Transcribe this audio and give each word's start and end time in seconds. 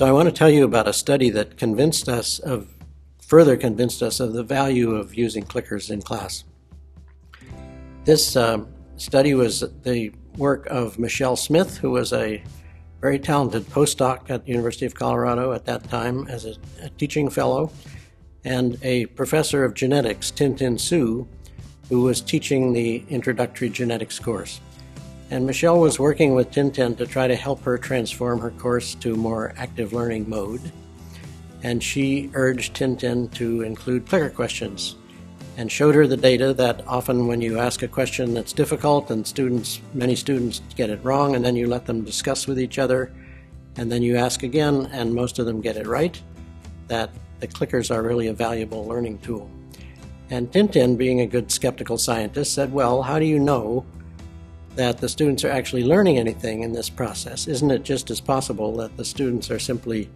So 0.00 0.06
I 0.06 0.12
want 0.12 0.30
to 0.30 0.34
tell 0.34 0.48
you 0.48 0.64
about 0.64 0.88
a 0.88 0.94
study 0.94 1.28
that 1.28 1.58
convinced 1.58 2.08
us 2.08 2.38
of, 2.38 2.68
further 3.20 3.54
convinced 3.58 4.02
us 4.02 4.18
of 4.18 4.32
the 4.32 4.42
value 4.42 4.94
of 4.94 5.14
using 5.14 5.44
clickers 5.44 5.90
in 5.90 6.00
class. 6.00 6.42
This 8.06 8.34
um, 8.34 8.66
study 8.96 9.34
was 9.34 9.60
the 9.82 10.10
work 10.38 10.66
of 10.68 10.98
Michelle 10.98 11.36
Smith, 11.36 11.76
who 11.76 11.90
was 11.90 12.14
a 12.14 12.42
very 13.02 13.18
talented 13.18 13.66
postdoc 13.66 14.30
at 14.30 14.46
the 14.46 14.52
University 14.52 14.86
of 14.86 14.94
Colorado 14.94 15.52
at 15.52 15.66
that 15.66 15.84
time 15.90 16.26
as 16.28 16.46
a, 16.46 16.54
a 16.80 16.88
teaching 16.88 17.28
fellow, 17.28 17.70
and 18.42 18.78
a 18.82 19.04
professor 19.04 19.64
of 19.66 19.74
genetics, 19.74 20.30
Tin-Tin 20.30 20.78
Su, 20.78 21.28
who 21.90 22.00
was 22.00 22.22
teaching 22.22 22.72
the 22.72 23.04
introductory 23.10 23.68
genetics 23.68 24.18
course. 24.18 24.62
And 25.30 25.46
Michelle 25.46 25.78
was 25.78 26.00
working 26.00 26.34
with 26.34 26.50
Tin-Tin 26.50 26.96
to 26.96 27.06
try 27.06 27.28
to 27.28 27.36
help 27.36 27.62
her 27.62 27.78
transform 27.78 28.40
her 28.40 28.50
course 28.50 28.96
to 28.96 29.14
more 29.14 29.54
active 29.56 29.92
learning 29.92 30.28
mode. 30.28 30.72
And 31.62 31.80
she 31.80 32.30
urged 32.34 32.74
Tin-Tin 32.74 33.28
to 33.30 33.62
include 33.62 34.06
clicker 34.06 34.30
questions 34.30 34.96
and 35.56 35.70
showed 35.70 35.94
her 35.94 36.06
the 36.06 36.16
data 36.16 36.52
that 36.54 36.82
often 36.88 37.28
when 37.28 37.40
you 37.40 37.58
ask 37.58 37.82
a 37.82 37.88
question 37.88 38.34
that's 38.34 38.52
difficult 38.52 39.10
and 39.10 39.24
students, 39.24 39.80
many 39.94 40.16
students 40.16 40.62
get 40.74 40.90
it 40.90 40.98
wrong, 41.04 41.36
and 41.36 41.44
then 41.44 41.54
you 41.54 41.68
let 41.68 41.86
them 41.86 42.02
discuss 42.02 42.46
with 42.46 42.58
each 42.58 42.78
other, 42.78 43.12
and 43.76 43.92
then 43.92 44.02
you 44.02 44.16
ask 44.16 44.42
again, 44.42 44.88
and 44.92 45.14
most 45.14 45.38
of 45.38 45.46
them 45.46 45.60
get 45.60 45.76
it 45.76 45.86
right, 45.86 46.20
that 46.88 47.10
the 47.40 47.46
clickers 47.46 47.94
are 47.94 48.02
really 48.02 48.28
a 48.28 48.32
valuable 48.32 48.86
learning 48.86 49.18
tool. 49.18 49.50
And 50.30 50.50
Tin-Tin, 50.52 50.96
being 50.96 51.20
a 51.20 51.26
good 51.26 51.52
skeptical 51.52 51.98
scientist, 51.98 52.54
said, 52.54 52.72
Well, 52.72 53.02
how 53.02 53.18
do 53.18 53.26
you 53.26 53.38
know 53.38 53.84
that 54.76 54.98
the 54.98 55.08
students 55.08 55.44
are 55.44 55.50
actually 55.50 55.84
learning 55.84 56.18
anything 56.18 56.62
in 56.62 56.72
this 56.72 56.88
process? 56.88 57.48
Isn't 57.48 57.70
it 57.70 57.82
just 57.82 58.10
as 58.10 58.20
possible 58.20 58.76
that 58.76 58.96
the 58.96 59.04
students 59.04 59.50
are 59.50 59.58
simply 59.58 60.08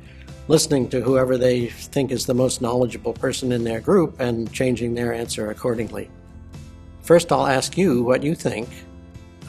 listening 0.47 0.88
to 0.91 1.00
whoever 1.00 1.38
they 1.38 1.69
think 1.69 2.10
is 2.10 2.27
the 2.27 2.34
most 2.34 2.60
knowledgeable 2.60 3.12
person 3.12 3.52
in 3.52 3.64
their 3.64 3.80
group 3.80 4.20
and 4.20 4.52
changing 4.52 4.94
their 4.94 5.12
answer 5.12 5.50
accordingly? 5.50 6.10
First, 7.02 7.32
I'll 7.32 7.47
ask 7.47 7.77
you 7.77 8.02
what 8.02 8.22
you 8.22 8.34
think 8.34 8.69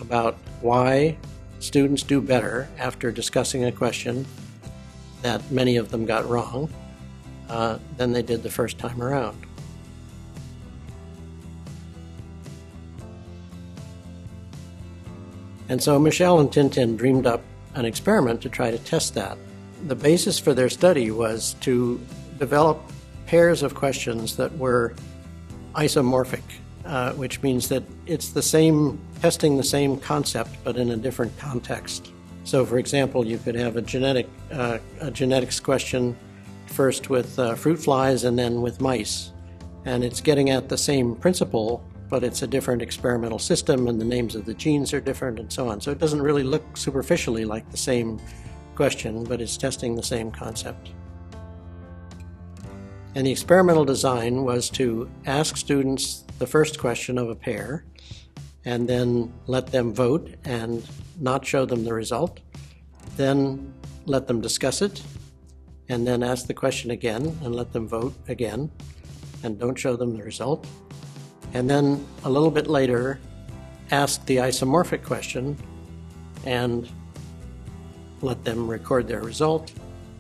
about 0.02 0.38
why 0.62 1.18
students 1.60 2.04
do 2.04 2.22
better 2.22 2.68
after 2.78 3.12
discussing 3.12 3.66
a 3.66 3.72
question 3.72 4.26
that 5.22 5.50
many 5.52 5.78
of 5.78 5.90
them 5.90 6.06
got 6.06 6.28
wrong 6.28 6.70
uh, 7.50 7.80
than 7.98 8.12
they 8.12 8.22
did 8.22 8.44
the 8.44 8.50
first 8.50 8.78
time 8.78 9.02
around. 9.02 9.38
And 15.70 15.82
so 15.82 16.00
Michelle 16.00 16.40
and 16.40 16.52
Tin-Tin 16.52 16.98
dreamed 16.98 17.26
up 17.26 17.42
an 17.74 17.86
experiment 17.86 18.42
to 18.42 18.50
try 18.50 18.72
to 18.72 18.78
test 18.80 19.14
that. 19.16 19.38
The 19.88 19.96
basis 19.96 20.40
for 20.40 20.54
their 20.54 20.70
study 20.70 21.12
was 21.12 21.56
to 21.62 22.00
develop 22.40 22.80
pairs 23.26 23.64
of 23.64 23.76
questions 23.76 24.36
that 24.38 24.56
were 24.58 24.94
isomorphic, 25.74 26.44
uh, 26.86 27.14
which 27.14 27.42
means 27.42 27.70
that 27.70 27.84
it's 28.06 28.30
the 28.30 28.42
same, 28.42 29.00
testing 29.22 29.58
the 29.58 29.64
same 29.64 29.98
concept 29.98 30.52
but 30.64 30.78
in 30.78 30.92
a 30.92 30.98
different 30.98 31.38
context. 31.38 32.12
So, 32.44 32.64
for 32.66 32.78
example, 32.78 33.26
you 33.26 33.40
could 33.40 33.56
have 33.56 33.76
a 33.76 33.82
genetic 33.82 34.30
uh, 34.52 34.78
a 35.02 35.10
genetics 35.10 35.60
question 35.60 36.16
first 36.68 37.10
with 37.10 37.38
uh, 37.40 37.56
fruit 37.56 37.78
flies 37.78 38.24
and 38.24 38.38
then 38.38 38.62
with 38.62 38.80
mice, 38.80 39.32
and 39.86 40.04
it's 40.04 40.22
getting 40.22 40.52
at 40.52 40.70
the 40.70 40.78
same 40.78 41.16
principle 41.16 41.84
but 42.10 42.24
it's 42.24 42.42
a 42.42 42.48
different 42.48 42.82
experimental 42.82 43.40
system 43.40 43.88
and 43.88 44.00
the 44.00 44.06
names 44.06 44.36
of 44.36 44.46
the 44.46 44.54
genes 44.54 44.94
are 44.94 45.02
different 45.02 45.40
and 45.40 45.52
so 45.52 45.70
on. 45.70 45.82
So 45.82 45.92
it 45.92 45.98
doesn't 45.98 46.22
really 46.22 46.44
look 46.44 46.78
superficially 46.78 47.46
like 47.46 47.70
the 47.72 47.78
same 47.78 48.20
question, 48.76 49.24
but 49.24 49.42
it's 49.42 49.58
testing 49.58 49.96
the 49.96 50.04
same 50.04 50.32
concept. 50.32 50.92
And 53.16 53.26
the 53.26 53.32
experimental 53.32 53.86
design 53.86 54.44
was 54.44 54.70
to 54.72 55.10
ask 55.26 55.56
students 55.56 56.26
the 56.38 56.46
first 56.46 56.80
question 56.80 57.18
of 57.18 57.30
a 57.30 57.36
pair 57.36 57.86
and 58.66 58.90
then 58.90 59.34
let 59.48 59.68
them 59.68 59.94
vote 59.94 60.36
and 60.44 60.86
not 61.20 61.46
show 61.46 61.66
them 61.66 61.86
the 61.86 61.94
result. 61.94 62.42
Then 63.16 63.74
let 64.06 64.28
them 64.28 64.42
discuss 64.42 64.82
it 64.82 65.02
and 65.88 66.06
then 66.06 66.24
ask 66.24 66.48
the 66.48 66.54
question 66.54 66.92
again 66.92 67.38
and 67.44 67.56
let 67.56 67.72
them 67.72 67.88
vote 67.88 68.14
again 68.28 68.70
and 69.44 69.58
don't 69.60 69.78
show 69.78 69.96
them 69.96 70.18
the 70.18 70.24
result 70.24 70.68
and 71.56 71.70
then 71.70 72.06
a 72.26 72.30
little 72.30 72.52
bit 72.52 72.68
later 72.68 73.18
ask 73.90 74.26
the 74.26 74.36
isomorphic 74.36 75.04
question 75.04 75.58
and 76.46 76.90
let 78.22 78.44
them 78.44 78.70
record 78.70 79.08
their 79.08 79.22
result 79.22 79.72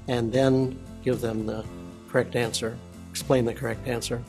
and 0.07 0.31
then 0.31 0.79
give 1.03 1.19
them 1.19 1.45
the 1.45 1.65
correct 2.07 2.37
answer, 2.37 2.77
explain 3.11 3.43
the 3.43 3.53
correct 3.53 3.85
answer. 3.85 4.23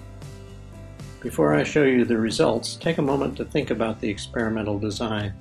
Before 1.20 1.54
I 1.54 1.62
show 1.62 1.84
you 1.84 2.04
the 2.04 2.18
results, 2.18 2.74
take 2.74 2.98
a 2.98 3.02
moment 3.02 3.36
to 3.36 3.44
think 3.44 3.70
about 3.70 4.00
the 4.00 4.08
experimental 4.08 4.76
design. 4.76 5.32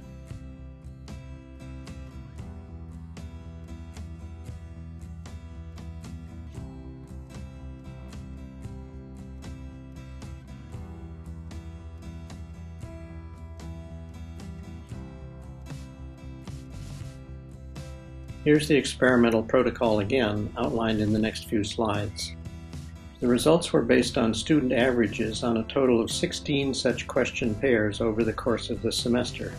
Here's 18.45 18.67
the 18.67 18.75
experimental 18.75 19.41
protocol 19.41 20.01
again, 20.01 20.53
outlined 20.55 21.01
in 21.01 21.11
the 21.11 21.17
next 21.17 21.49
few 21.49 21.63
slides. 21.63 22.35
The 23.19 23.27
results 23.27 23.73
were 23.73 23.81
based 23.81 24.19
on 24.19 24.35
student 24.35 24.71
averages 24.71 25.43
on 25.43 25.57
a 25.57 25.63
total 25.63 25.99
of 25.99 26.11
16 26.11 26.71
such 26.75 27.07
question 27.07 27.55
pairs 27.55 28.01
over 28.01 28.23
the 28.23 28.31
course 28.31 28.69
of 28.69 28.83
the 28.83 28.91
semester. 28.91 29.51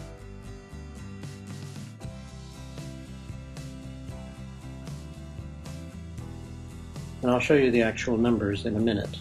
And 7.23 7.31
I'll 7.33 7.41
show 7.41 7.55
you 7.55 7.73
the 7.73 7.83
actual 7.83 8.17
numbers 8.17 8.67
in 8.67 8.77
a 8.77 8.81
minute. 8.81 9.19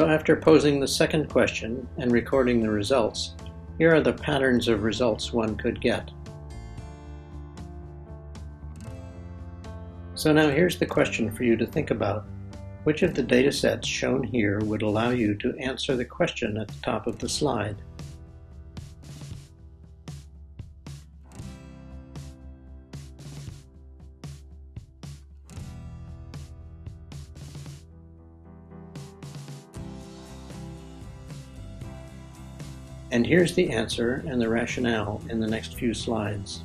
So 0.00 0.08
after 0.08 0.34
posing 0.34 0.80
the 0.80 0.88
second 0.88 1.28
question 1.28 1.86
and 1.98 2.10
recording 2.10 2.62
the 2.62 2.70
results, 2.70 3.34
here 3.76 3.94
are 3.94 4.00
the 4.00 4.14
patterns 4.14 4.66
of 4.66 4.82
results 4.82 5.30
one 5.30 5.58
could 5.58 5.78
get. 5.78 6.10
So 10.14 10.32
now 10.32 10.48
here's 10.48 10.78
the 10.78 10.86
question 10.86 11.30
for 11.30 11.44
you 11.44 11.54
to 11.54 11.66
think 11.66 11.90
about. 11.90 12.24
Which 12.84 13.02
of 13.02 13.12
the 13.12 13.22
data 13.22 13.52
sets 13.52 13.86
shown 13.86 14.24
here 14.24 14.60
would 14.60 14.80
allow 14.80 15.10
you 15.10 15.34
to 15.34 15.54
answer 15.58 15.94
the 15.94 16.06
question 16.06 16.56
at 16.56 16.68
the 16.68 16.80
top 16.82 17.06
of 17.06 17.18
the 17.18 17.28
slide? 17.28 17.76
And 33.12 33.26
here's 33.26 33.54
the 33.54 33.70
answer 33.70 34.24
and 34.26 34.40
the 34.40 34.48
rationale 34.48 35.20
in 35.28 35.40
the 35.40 35.46
next 35.46 35.74
few 35.74 35.94
slides. 35.94 36.62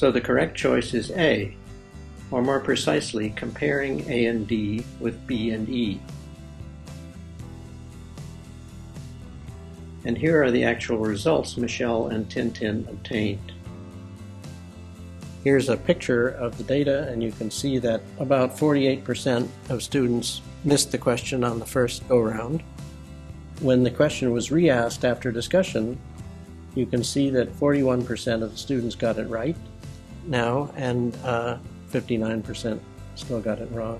So 0.00 0.10
the 0.10 0.18
correct 0.18 0.56
choice 0.56 0.94
is 0.94 1.10
A, 1.10 1.54
or 2.30 2.40
more 2.40 2.58
precisely, 2.58 3.34
comparing 3.36 4.00
A 4.08 4.24
and 4.28 4.48
D 4.48 4.82
with 4.98 5.26
B 5.26 5.50
and 5.50 5.68
E. 5.68 6.00
And 10.06 10.16
here 10.16 10.42
are 10.42 10.50
the 10.50 10.64
actual 10.64 11.00
results 11.00 11.58
Michelle 11.58 12.06
and 12.06 12.30
Tin-Tin 12.30 12.86
obtained. 12.88 13.52
Here's 15.44 15.68
a 15.68 15.76
picture 15.76 16.28
of 16.28 16.56
the 16.56 16.64
data, 16.64 17.06
and 17.08 17.22
you 17.22 17.30
can 17.30 17.50
see 17.50 17.76
that 17.80 18.00
about 18.18 18.56
48% 18.56 19.46
of 19.68 19.82
students 19.82 20.40
missed 20.64 20.92
the 20.92 20.96
question 20.96 21.44
on 21.44 21.58
the 21.58 21.66
first 21.66 22.08
go 22.08 22.20
round. 22.20 22.62
When 23.60 23.82
the 23.82 23.90
question 23.90 24.32
was 24.32 24.50
re 24.50 24.70
asked 24.70 25.04
after 25.04 25.30
discussion, 25.30 25.98
you 26.74 26.86
can 26.86 27.04
see 27.04 27.28
that 27.28 27.52
41% 27.60 28.42
of 28.42 28.52
the 28.52 28.56
students 28.56 28.94
got 28.94 29.18
it 29.18 29.28
right 29.28 29.56
now, 30.26 30.70
and 30.76 31.16
uh, 31.24 31.58
59% 31.90 32.80
still 33.14 33.40
got 33.40 33.58
it 33.58 33.70
wrong. 33.72 33.98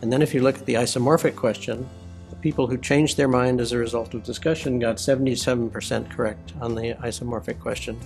And 0.00 0.12
then 0.12 0.22
if 0.22 0.34
you 0.34 0.42
look 0.42 0.58
at 0.58 0.66
the 0.66 0.74
isomorphic 0.74 1.36
question, 1.36 1.88
the 2.30 2.36
people 2.36 2.66
who 2.66 2.78
changed 2.78 3.16
their 3.16 3.28
mind 3.28 3.60
as 3.60 3.72
a 3.72 3.78
result 3.78 4.14
of 4.14 4.22
discussion 4.22 4.78
got 4.78 4.96
77% 4.96 6.10
correct 6.10 6.52
on 6.60 6.74
the 6.74 6.94
isomorphic 6.94 7.60
question 7.60 7.98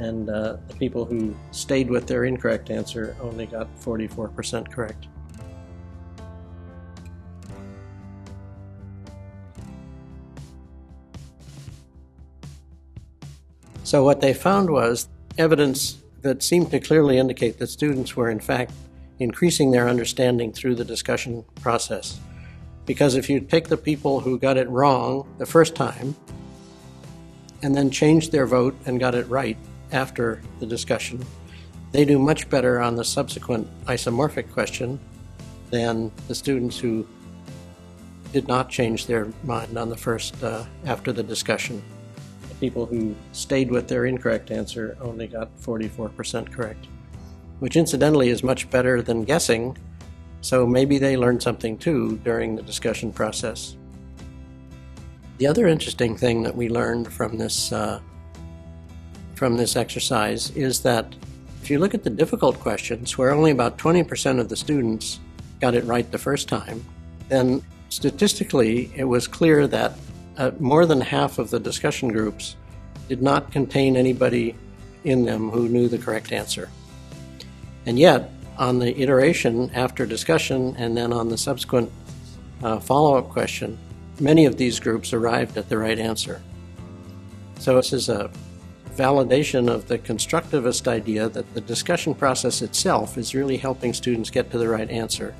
and 0.00 0.28
uh, 0.28 0.56
the 0.68 0.74
people 0.74 1.04
who 1.04 1.34
stayed 1.50 1.90
with 1.90 2.06
their 2.06 2.24
incorrect 2.24 2.70
answer 2.70 3.16
only 3.20 3.46
got 3.46 3.68
44% 3.80 4.70
correct. 4.70 5.06
So, 13.84 14.02
what 14.02 14.20
they 14.20 14.34
found 14.34 14.68
was 14.68 15.08
evidence 15.38 15.98
that 16.26 16.42
seemed 16.42 16.70
to 16.72 16.80
clearly 16.80 17.18
indicate 17.18 17.58
that 17.58 17.68
students 17.68 18.16
were, 18.16 18.30
in 18.30 18.40
fact, 18.40 18.72
increasing 19.18 19.70
their 19.70 19.88
understanding 19.88 20.52
through 20.52 20.74
the 20.74 20.84
discussion 20.84 21.44
process. 21.62 22.20
Because 22.84 23.14
if 23.14 23.30
you 23.30 23.40
take 23.40 23.68
the 23.68 23.76
people 23.76 24.20
who 24.20 24.38
got 24.38 24.56
it 24.56 24.68
wrong 24.68 25.26
the 25.38 25.46
first 25.46 25.74
time 25.74 26.14
and 27.62 27.74
then 27.74 27.90
changed 27.90 28.32
their 28.32 28.46
vote 28.46 28.76
and 28.86 29.00
got 29.00 29.14
it 29.14 29.26
right, 29.28 29.56
after 29.92 30.42
the 30.60 30.66
discussion. 30.66 31.24
They 31.92 32.04
do 32.04 32.18
much 32.18 32.48
better 32.50 32.80
on 32.80 32.96
the 32.96 33.04
subsequent 33.04 33.68
isomorphic 33.86 34.50
question 34.52 34.98
than 35.70 36.10
the 36.28 36.34
students 36.34 36.78
who 36.78 37.06
did 38.32 38.48
not 38.48 38.68
change 38.68 39.06
their 39.06 39.32
mind 39.44 39.78
on 39.78 39.88
the 39.88 39.96
first 39.96 40.42
uh, 40.42 40.64
after 40.84 41.12
the 41.12 41.22
discussion. 41.22 41.82
People 42.60 42.86
who 42.86 43.14
stayed 43.32 43.70
with 43.70 43.88
their 43.88 44.06
incorrect 44.06 44.50
answer 44.50 44.96
only 45.00 45.26
got 45.26 45.54
44% 45.60 46.52
correct, 46.52 46.86
which 47.60 47.76
incidentally 47.76 48.30
is 48.30 48.42
much 48.42 48.70
better 48.70 49.02
than 49.02 49.24
guessing, 49.24 49.76
so 50.40 50.66
maybe 50.66 50.98
they 50.98 51.16
learned 51.16 51.42
something 51.42 51.76
too 51.76 52.18
during 52.24 52.56
the 52.56 52.62
discussion 52.62 53.12
process. 53.12 53.76
The 55.38 55.46
other 55.46 55.66
interesting 55.66 56.16
thing 56.16 56.42
that 56.44 56.56
we 56.56 56.68
learned 56.68 57.12
from 57.12 57.36
this 57.36 57.72
uh, 57.72 58.00
from 59.34 59.58
this 59.58 59.76
exercise 59.76 60.50
is 60.52 60.80
that 60.80 61.14
if 61.62 61.70
you 61.70 61.78
look 61.78 61.94
at 61.94 62.04
the 62.04 62.10
difficult 62.10 62.58
questions, 62.58 63.18
where 63.18 63.32
only 63.32 63.50
about 63.50 63.76
20% 63.76 64.40
of 64.40 64.48
the 64.48 64.56
students 64.56 65.20
got 65.60 65.74
it 65.74 65.84
right 65.84 66.10
the 66.10 66.16
first 66.16 66.48
time, 66.48 66.82
then 67.28 67.62
statistically 67.88 68.90
it 68.94 69.04
was 69.04 69.26
clear 69.26 69.66
that 69.66 69.92
uh, 70.36 70.50
more 70.58 70.86
than 70.86 71.00
half 71.00 71.38
of 71.38 71.50
the 71.50 71.60
discussion 71.60 72.08
groups 72.08 72.56
did 73.08 73.22
not 73.22 73.52
contain 73.52 73.96
anybody 73.96 74.54
in 75.04 75.24
them 75.24 75.50
who 75.50 75.68
knew 75.68 75.88
the 75.88 75.98
correct 75.98 76.32
answer. 76.32 76.68
And 77.86 77.98
yet, 77.98 78.30
on 78.58 78.78
the 78.78 79.00
iteration 79.00 79.70
after 79.74 80.06
discussion 80.06 80.74
and 80.76 80.96
then 80.96 81.12
on 81.12 81.28
the 81.28 81.38
subsequent 81.38 81.90
uh, 82.62 82.80
follow 82.80 83.16
up 83.16 83.28
question, 83.28 83.78
many 84.18 84.46
of 84.46 84.56
these 84.56 84.80
groups 84.80 85.12
arrived 85.12 85.56
at 85.56 85.68
the 85.68 85.78
right 85.78 85.98
answer. 85.98 86.42
So, 87.58 87.76
this 87.76 87.92
is 87.92 88.08
a 88.08 88.30
validation 88.96 89.70
of 89.70 89.86
the 89.88 89.98
constructivist 89.98 90.88
idea 90.88 91.28
that 91.28 91.52
the 91.54 91.60
discussion 91.60 92.14
process 92.14 92.62
itself 92.62 93.18
is 93.18 93.34
really 93.34 93.58
helping 93.58 93.92
students 93.92 94.30
get 94.30 94.50
to 94.50 94.58
the 94.58 94.68
right 94.68 94.90
answer 94.90 95.34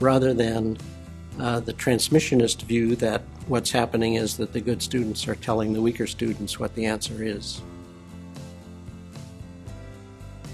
rather 0.00 0.34
than 0.34 0.76
uh, 1.38 1.60
the 1.60 1.72
transmissionist 1.72 2.62
view 2.62 2.96
that 2.96 3.22
what's 3.46 3.70
happening 3.70 4.14
is 4.14 4.36
that 4.36 4.52
the 4.52 4.60
good 4.60 4.82
students 4.82 5.26
are 5.28 5.34
telling 5.34 5.72
the 5.72 5.82
weaker 5.82 6.06
students 6.06 6.58
what 6.58 6.74
the 6.74 6.86
answer 6.86 7.22
is. 7.22 7.62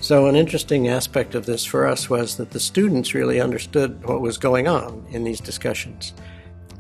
So, 0.01 0.27
an 0.27 0.35
interesting 0.35 0.89
aspect 0.89 1.35
of 1.35 1.47
this 1.47 1.65
for 1.65 1.87
us 1.87 2.11
was 2.11 2.37
that 2.37 2.51
the 2.51 2.61
students 2.61 3.15
really 3.15 3.41
understood 3.41 4.05
what 4.05 4.21
was 4.21 4.37
going 4.37 4.67
on 4.67 5.07
in 5.11 5.23
these 5.23 5.41
discussions. 5.41 6.13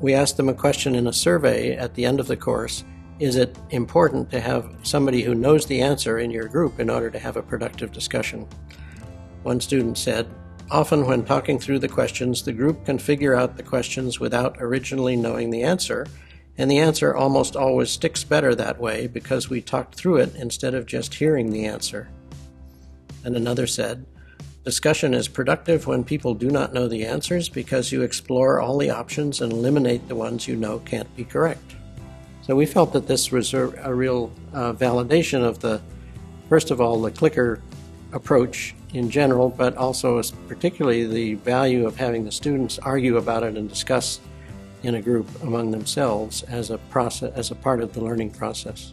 We 0.00 0.14
asked 0.14 0.36
them 0.36 0.48
a 0.48 0.54
question 0.54 0.96
in 0.96 1.06
a 1.06 1.12
survey 1.12 1.76
at 1.76 1.94
the 1.94 2.04
end 2.04 2.18
of 2.18 2.26
the 2.26 2.36
course 2.36 2.84
is 3.20 3.36
it 3.36 3.56
important 3.70 4.28
to 4.32 4.40
have 4.40 4.74
somebody 4.82 5.22
who 5.22 5.32
knows 5.32 5.66
the 5.66 5.80
answer 5.80 6.18
in 6.18 6.32
your 6.32 6.48
group 6.48 6.80
in 6.80 6.90
order 6.90 7.08
to 7.08 7.20
have 7.20 7.36
a 7.36 7.42
productive 7.42 7.92
discussion? 7.92 8.48
One 9.44 9.60
student 9.60 9.96
said, 9.96 10.26
Often, 10.70 11.06
when 11.06 11.24
talking 11.24 11.58
through 11.58 11.80
the 11.80 11.88
questions, 11.88 12.42
the 12.42 12.52
group 12.52 12.86
can 12.86 12.98
figure 12.98 13.34
out 13.34 13.56
the 13.56 13.62
questions 13.62 14.18
without 14.18 14.56
originally 14.58 15.16
knowing 15.16 15.50
the 15.50 15.62
answer, 15.62 16.06
and 16.56 16.70
the 16.70 16.78
answer 16.78 17.14
almost 17.14 17.56
always 17.56 17.90
sticks 17.90 18.24
better 18.24 18.54
that 18.54 18.78
way 18.78 19.06
because 19.06 19.50
we 19.50 19.60
talked 19.60 19.94
through 19.94 20.16
it 20.16 20.34
instead 20.34 20.74
of 20.74 20.86
just 20.86 21.14
hearing 21.14 21.50
the 21.50 21.64
answer. 21.66 22.08
And 23.24 23.36
another 23.36 23.66
said, 23.66 24.06
Discussion 24.64 25.12
is 25.12 25.26
productive 25.26 25.88
when 25.88 26.04
people 26.04 26.34
do 26.34 26.48
not 26.48 26.72
know 26.72 26.86
the 26.86 27.04
answers 27.04 27.48
because 27.48 27.90
you 27.90 28.02
explore 28.02 28.60
all 28.60 28.78
the 28.78 28.90
options 28.90 29.40
and 29.40 29.52
eliminate 29.52 30.06
the 30.06 30.14
ones 30.14 30.46
you 30.46 30.54
know 30.54 30.78
can't 30.80 31.14
be 31.16 31.24
correct. 31.24 31.74
So 32.42 32.54
we 32.54 32.66
felt 32.66 32.92
that 32.92 33.08
this 33.08 33.32
was 33.32 33.54
a, 33.54 33.66
real 33.92 34.32
uh, 34.52 34.72
validation 34.72 35.42
of 35.42 35.58
the, 35.58 35.80
first 36.48 36.70
of 36.70 36.80
all, 36.80 37.00
the 37.00 37.10
clicker 37.10 37.60
approach 38.12 38.76
in 38.92 39.10
general, 39.10 39.48
but 39.48 39.76
also 39.76 40.22
particularly 40.48 41.06
the 41.06 41.34
value 41.34 41.86
of 41.86 41.96
having 41.96 42.24
the 42.24 42.32
students 42.32 42.78
argue 42.78 43.16
about 43.16 43.42
it 43.42 43.56
and 43.56 43.68
discuss 43.68 44.20
in 44.82 44.96
a 44.96 45.02
group 45.02 45.28
among 45.42 45.70
themselves 45.70 46.42
as 46.44 46.70
a 46.70 46.78
process, 46.78 47.32
as 47.34 47.50
a 47.50 47.54
part 47.54 47.80
of 47.80 47.92
the 47.92 48.00
learning 48.00 48.30
process. 48.30 48.92